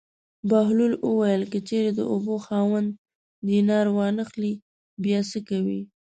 [0.49, 2.89] بهلول وویل: که چېرې د اوبو خاوند
[3.47, 4.53] دینار وانه خلي
[5.03, 5.79] بیا څه کوې.